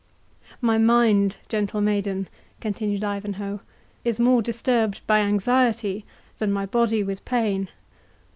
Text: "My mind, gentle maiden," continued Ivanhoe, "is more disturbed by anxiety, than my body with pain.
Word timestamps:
"My 0.61 0.79
mind, 0.79 1.37
gentle 1.47 1.79
maiden," 1.79 2.27
continued 2.59 3.03
Ivanhoe, 3.03 3.59
"is 4.03 4.19
more 4.19 4.41
disturbed 4.41 5.05
by 5.05 5.19
anxiety, 5.19 6.05
than 6.39 6.51
my 6.51 6.65
body 6.65 7.03
with 7.03 7.23
pain. 7.23 7.69